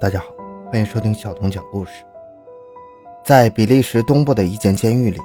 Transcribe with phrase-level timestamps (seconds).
[0.00, 0.28] 大家好，
[0.70, 1.90] 欢迎收听小童讲故事。
[3.22, 5.18] 在比利时东部的一间监狱里，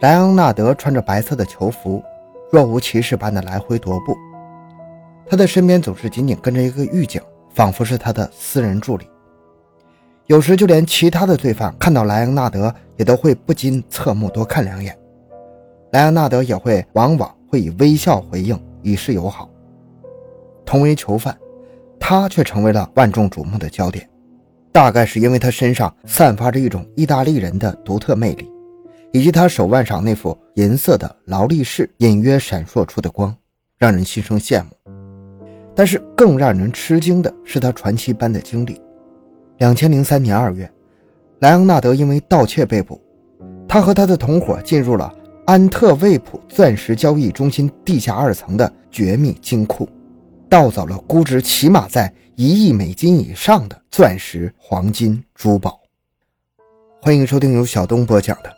[0.00, 2.02] 莱昂纳德穿着白色的囚服，
[2.50, 4.16] 若无其事般的来回踱步。
[5.26, 7.20] 他的身边总是紧紧跟着一个狱警，
[7.50, 9.06] 仿佛是他的私人助理。
[10.24, 14.98] 有时就连其他的罪犯看到莱昂纳德，也都会不禁侧目多看两眼。
[15.90, 19.50] 莱昂纳德也会往往会以微笑回应，以示友好。
[20.64, 21.36] 同为囚犯。
[22.04, 24.06] 他却成为了万众瞩目的焦点，
[24.72, 28.50] 大概是因为他身上散发着一种意大利人的独特魅力，
[29.12, 33.32] 以及他手腕上那副银色的劳力士隐约闪烁出的光，
[33.78, 34.70] 让人心生羡慕。
[35.76, 38.78] 但是更让人吃惊的是他传奇般的经历。
[39.58, 40.68] 两千零三年二月，
[41.38, 43.00] 莱昂纳德因为盗窃被捕，
[43.68, 45.14] 他和他的同伙进入了
[45.46, 49.88] 安特卫普钻石交易中心地下二层的绝密金库。
[50.52, 55.80] 盗走了估值起码在一亿美金以上的钻石、黄金、珠宝。
[57.00, 58.54] 欢迎收听由小东播讲的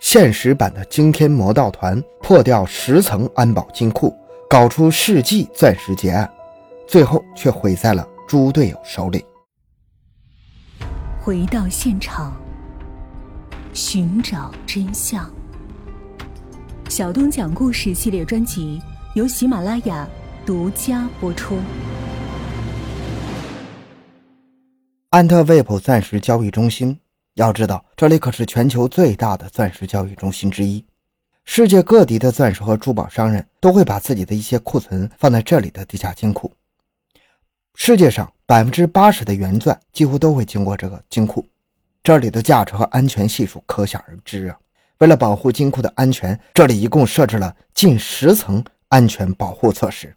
[0.00, 4.16] 现实版的惊天魔盗团破掉十层安保金库，
[4.48, 6.26] 搞出世纪钻石劫案，
[6.88, 9.22] 最后却毁在了猪队友手里。
[11.20, 12.34] 回到现场，
[13.74, 15.30] 寻找真相。
[16.88, 18.80] 小东讲故事系列专辑
[19.14, 20.08] 由喜马拉雅。
[20.46, 21.58] 独家播出。
[25.10, 26.96] 安特卫普钻石交易中心，
[27.34, 30.84] 要知道这里可是全球最大的钻石交易中心之一，
[31.44, 36.52] 世界各地的钻石和珠宝商人都会把自己的一些库存放在这里的地下金库。
[37.74, 41.44] 世界上百分之八十的原钻几乎都会经过这个金库，
[42.04, 44.56] 这里的价值和安全系数可想而知啊！
[44.98, 50.15] 为了保护金库的安全，这里一共设置了近十层安全保护措施。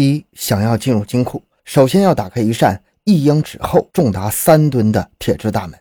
[0.00, 5.78] 一想要进入金库，首先要打开一扇一英尺厚、重达三吨的铁质大门。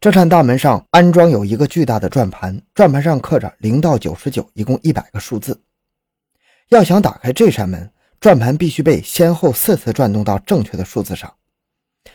[0.00, 5.62] 这扇大门上安装有一个巨大的转盘，转盘上刻着零到九十九，一共一百个数字。
[6.70, 7.88] 要想打开这扇门，
[8.18, 11.32] 转盘必须被先后四次转动到正确的数字上。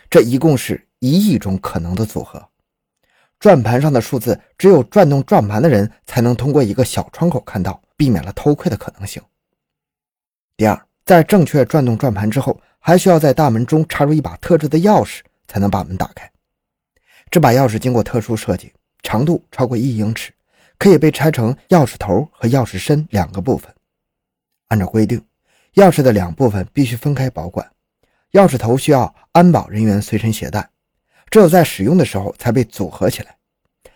[0.09, 2.45] 这一共是一亿种可能的组合。
[3.39, 9.23] 转盘上的数字，只有转动转盘的人才能通过一个小窗口看到，避免了偷窥的可能性。
[10.57, 10.88] 第二。
[11.09, 16.29] 在正确转动转盘之后，还需要在大门中插入一把特制的钥匙，才能把门打开。
[17.31, 18.71] 这把钥匙经过特殊设计，
[19.01, 20.31] 长度超过一英尺，
[20.77, 23.73] 可以被拆成钥匙头和钥匙身两个部分。
[24.67, 25.19] 按照规定，
[25.73, 27.67] 钥匙的两部分必须分开保管，
[28.33, 30.69] 钥匙头需要安保人员随身携带，
[31.31, 33.35] 只有在使用的时候才被组合起来。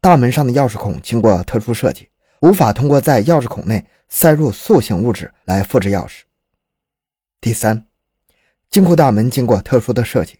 [0.01, 2.09] 大门上的钥匙孔经过特殊设计，
[2.41, 6.21] 无法通过在钥匙孔内塞入塑形物质来复制钥匙。
[7.43, 7.85] 第三，
[8.69, 10.39] 金库大门经过特殊的设计，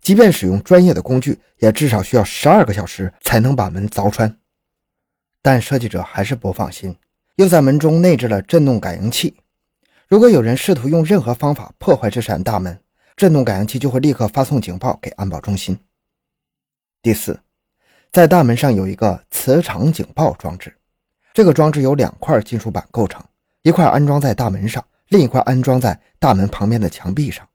[0.00, 4.38] 即便使用专业的工具，也至少需要十二个小时才能把门凿穿。
[5.42, 6.96] 但设计者还是不放心，
[7.34, 9.36] 又在门中内置了震动感应器。
[10.06, 12.80] 如果有人试图用任何方法破坏这扇大门，
[13.16, 15.76] 震动感应器就会立刻发送警报给安保中心。
[17.02, 17.40] 第四，
[18.12, 20.72] 在大门上有一个磁场警报装置，
[21.34, 23.20] 这个装置由两块金属板构成，
[23.62, 24.86] 一块安装在大门上。
[25.08, 27.48] 另一块安装在大门旁边的墙壁上。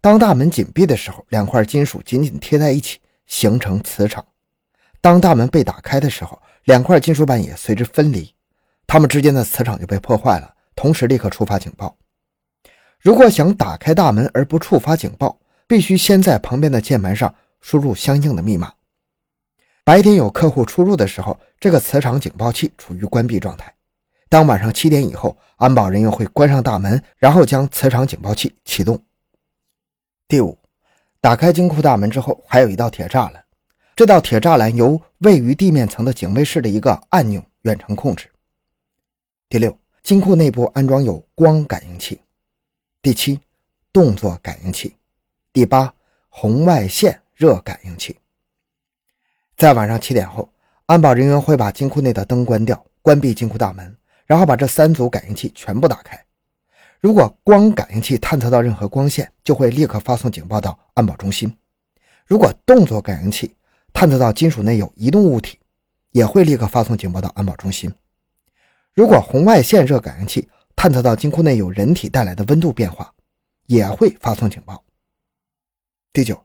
[0.00, 4.24] 当大门紧闭的时候，两块金属紧紧贴在一起，形成磁场。
[5.00, 8.34] 当大门被打开的时候，两块金属板也随之分离，
[8.86, 11.96] 它们之间的磁场就被破坏了，同时立刻触发警报。
[13.00, 18.72] 如果想打开大门而不触发警报，必须先在旁边的键盘上输入相应的密码。
[19.84, 23.74] 白天有客户出入的时候，这个磁场警报器处于关闭状态。
[24.34, 29.00] 当晚上七点以后，安保人员会关上大门，然后将磁场警报器启动。
[30.26, 30.58] 第五，
[31.20, 33.44] 打开金库大门之后，还有一道铁栅栏，
[33.94, 38.28] 这道铁栅栏由位于地面层的警卫室的一个按钮远程控制。
[39.48, 42.20] 第六，金库内部安装有光感应器。
[43.00, 43.38] 第七，
[43.92, 44.96] 动作感应器。
[45.52, 45.94] 第八，
[46.28, 48.16] 红外线热感应器。
[49.56, 50.50] 在晚上七点后，
[50.86, 53.96] 安保人员会把金库内的灯关掉，关闭金库大门。
[54.26, 56.18] 然后把这三组感应器全部打开。
[57.00, 61.50] 如果光感应器探测到任何光线，就会立刻发送警报到安保中心；
[62.26, 63.54] 如果动作感应器
[63.92, 65.58] 探测到金属内有移动物体，
[66.12, 67.90] 也会立刻发送警报到安保中心；
[68.94, 73.12] 如果红外线热感应器探测到金库内有人体带来的温度变化，
[73.66, 74.82] 也会发送警报。
[76.12, 76.42] 第九，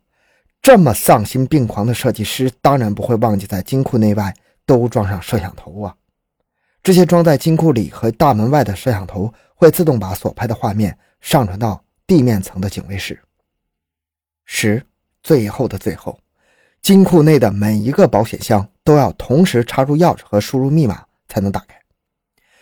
[0.61, 4.35] 这么丧心病狂的设计师，当然不会忘记在金库内外
[4.65, 5.95] 都装上摄像头啊。
[6.81, 13.19] 这些装在金库里和大门外的摄像头会自动把所拍的画面上传到地面层的警卫室。
[14.45, 14.83] 十，
[15.21, 16.17] 最后的最后，
[16.81, 21.75] 金库内的每一个保险箱都要同时插入钥匙和输入密码才能打开。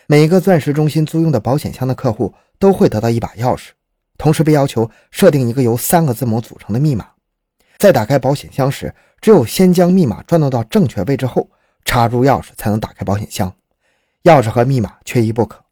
[0.07, 3.69] 每一个钻石中心租用的保险箱的客户都会得到一把钥匙，
[4.17, 7.07] 同时被要求设定一个由三个字母组成的密码。
[7.77, 11.49] 在打开保险箱时，只有先将密码转动到正确位置后，
[11.85, 13.53] 插入钥匙才能打开保险箱。
[14.27, 15.63] 钥匙和密码缺一不可。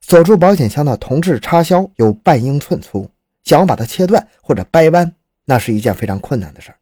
[0.00, 3.08] 锁住保险箱的铜质插销有半英寸粗，
[3.44, 5.14] 想要把它切断或者掰弯，
[5.44, 6.74] 那是一件非常困难的事。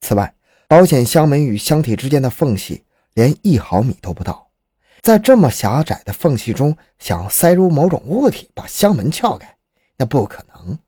[0.00, 0.34] 此外，
[0.66, 2.82] 保险箱门与箱体之间的缝隙
[3.12, 4.48] 连一毫米都不到，
[5.02, 9.54] 在这么狭窄的缝隙中，想要塞入某种物体把箱门撬开，
[9.98, 10.78] 那不可能。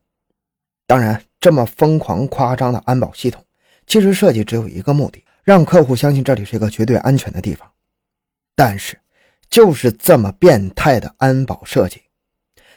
[0.87, 3.45] 当然，这么疯狂夸张的安保系统，
[3.85, 7.70] 其实设计只有一个目的，让客户相信这里是一个绝对安全的地方。
[8.55, 8.99] 但是，
[9.49, 12.01] 就是这么变态的安保设计，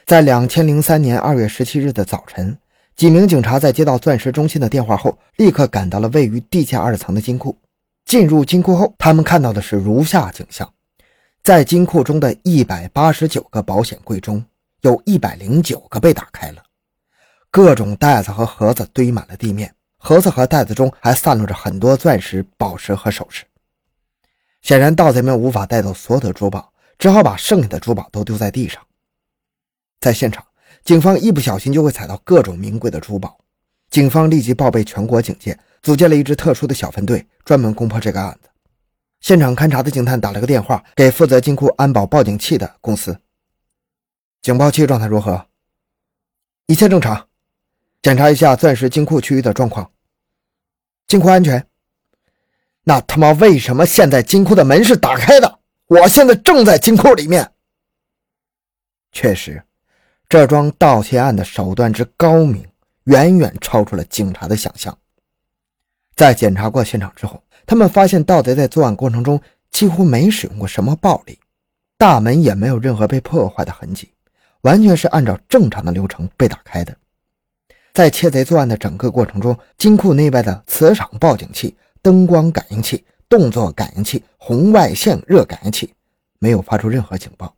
[0.05, 2.57] 在两千零三年二月十七日的早晨，
[2.95, 7.57] 几名警察在接到钻石中心的电话后，立刻赶到了位于地下二层的金库。
[8.05, 10.71] 进入金库后，他们看到的是如下景象：
[11.43, 14.45] 在金库中的一百八十九个保险柜中，
[14.81, 16.61] 有一百零九个被打开了，
[17.49, 23.43] 各种袋子和盒子堆满了地面，盒子和袋子中还散落着很多钻石、宝石和首饰。
[24.65, 28.83] 显然，盗贼们无法带走所有的珠宝，只好把剩下的珠宝都丢在地上。
[29.99, 30.43] 在现场，
[30.83, 33.37] 警方一不小心就会踩到各种名贵的珠宝。
[33.91, 38.49] 警方立即报备全国警戒，组建了一支特殊的小分队，专门攻破这个案子。
[39.19, 43.15] 现场勘查的警探打了个电话给负责金库安保报警器的公司
[44.41, 45.45] ：“警报器状态如何？
[46.65, 47.27] 一切正常。
[48.01, 49.91] 检查一下钻石金库区域的状况。
[51.05, 51.63] 金库安全。”
[52.87, 55.59] 那他妈为什么现在金库的门是打开的？
[55.87, 57.51] 我现在正在金库里面。
[59.11, 59.63] 确实，
[60.29, 62.63] 这桩盗窃案的手段之高明，
[63.05, 64.95] 远远超出了警察的想象。
[66.15, 69.41] 在检查过现场之后，他们发现盗贼在作案过程中
[69.71, 71.39] 几乎没使用过什么暴力，
[71.97, 74.13] 大门也没有任何被破坏的痕迹，
[74.61, 76.95] 完全是按照正常的流程被打开的。
[77.93, 81.75] 在窃贼作案的整个过程中，金库内外的磁场报警器。
[82.05, 85.91] 灯光感应器、动作感应器、红外线热感应器
[86.37, 87.55] 没有发出任何警报。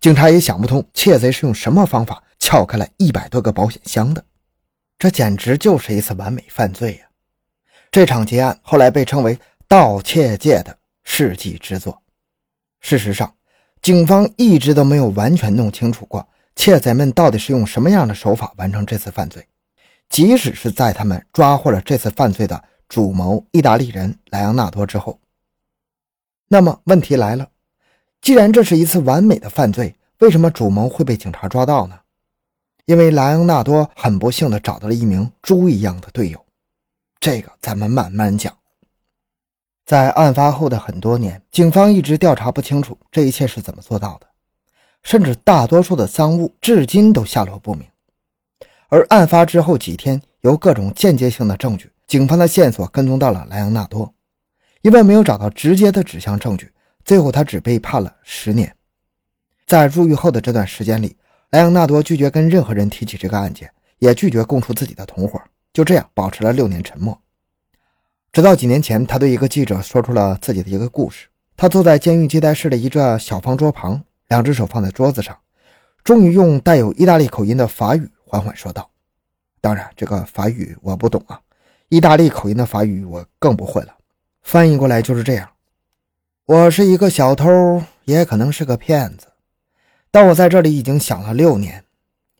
[0.00, 4.24] 警察也想不通窃贼是用什么方法撬开了一百多个保险箱的，
[5.00, 7.06] 这简直就是一次完美犯罪呀！
[7.90, 12.00] 这场劫案后来被称为盗窃界的世纪之作。
[12.82, 13.34] 事实上，
[13.82, 19.44] 警方一直都没有完全弄清楚过窃贼们到底是用什么样的手法完成这次犯罪，
[20.08, 22.62] 即使是在他们抓获了这次犯罪的。
[22.94, 25.18] 主谋意大利人莱昂纳多之后，
[26.46, 27.48] 那么问题来了：
[28.20, 31.98] 既然这是一次完美的犯罪，为什么主谋会被警察抓到呢？
[32.84, 36.40] 因为莱昂纳多很不幸地找到了一名猪一样的队友。
[37.18, 38.56] 这个咱们慢慢讲。
[39.84, 44.28] 在案发后的很多年，警方一直调查不清楚这一切是怎么做到的，
[45.02, 47.88] 甚至大多数的赃物至今都下落不明。
[48.88, 51.90] 而案发之后几天，由各种间接性的证据。
[52.06, 54.14] 警方的线索跟踪到了莱昂纳多，
[54.82, 56.70] 因为没有找到直接的指向证据，
[57.04, 58.74] 最后他只被判了十年。
[59.66, 61.16] 在入狱后的这段时间里，
[61.50, 65.40] 莱昂纳多拒绝跟任何人提起这个案件，也拒绝供出自己的同伙，
[65.72, 67.18] 就这样保持了六年沉默。
[68.30, 75.38] 直到几年前，他对一个记者说出了自己的一个故事：他坐在监狱接待室的一个小方桌旁，两只手放在桌子上，
[76.02, 78.90] 终于用带有意大利口音的法语缓缓说道
[79.62, 81.40] ：“当然，这个法语我不懂啊。”
[81.88, 83.94] 意大利口音的法语我更不会了，
[84.42, 85.48] 翻译过来就是这样：
[86.46, 89.26] 我是一个小偷，也可能是个骗子，
[90.10, 91.84] 但我在这里已经想了六年，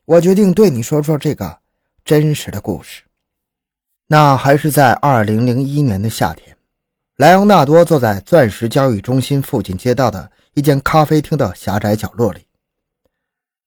[0.05, 1.59] 我决定对你说说这个
[2.03, 3.03] 真实的故事。
[4.07, 6.57] 那还是在二零零一年的夏天，
[7.15, 12.45] 莱昂纳多坐在钻石交易中心附近街道的一间咖啡厅的狭窄角落里，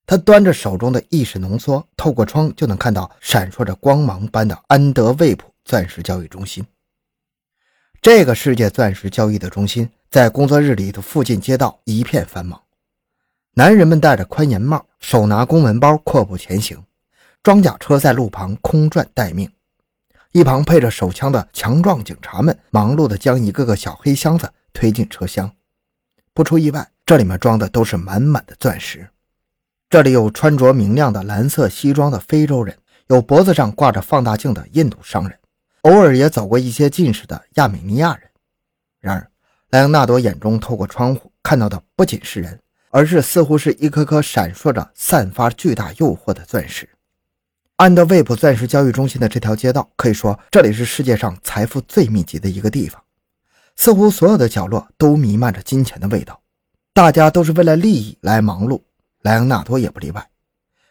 [0.07, 5.49] 他端着手中的意式浓缩，透过窗就能看到闪烁着光芒般的安德卫普。
[5.69, 6.65] 钻石交易中心，
[8.01, 12.59] 这个世界钻石交易的中心，在工作日里的附近街道一片繁忙。
[13.53, 16.83] 男人们戴着宽檐帽，手拿公文包，阔步前行。
[17.43, 19.53] 装甲车在路旁空转待命，
[20.33, 25.55] 一旁配着手枪的强壮警察们忙碌地将一个个小黑箱子推进车厢。
[26.33, 29.07] 不出意外，这里面装的都是满满的钻石。
[29.91, 32.75] 这里有穿着明亮的蓝色西装的非洲人，
[33.09, 35.38] 有脖子上挂着放大镜的印度商人。
[35.83, 38.29] 偶尔也走过一些近视的亚美尼亚人。
[39.01, 39.31] 然而，
[39.71, 46.89] 莱昂纳多眼中透过窗户看到的不仅是人，而是似乎是一颗颗闪烁着、散发巨大诱惑的钻石。
[47.77, 53.01] 安德卫普钻石交易中心的这条街道，可以说这里是世界上财富最密集的一个地方。
[53.77, 56.43] 似乎所有的角落都弥漫着金钱的味道，
[56.93, 58.83] 大家都是为了利益来忙碌，
[59.23, 60.29] 莱昂纳多也不例外。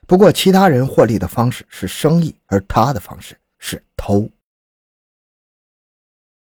[0.07, 4.29] 不过，其他人获利的方式是生意，而他的方式是偷。